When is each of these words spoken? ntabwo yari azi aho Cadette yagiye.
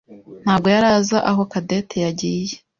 ntabwo 0.43 0.67
yari 0.73 0.87
azi 0.97 1.17
aho 1.29 1.41
Cadette 1.51 1.97
yagiye. 2.05 2.53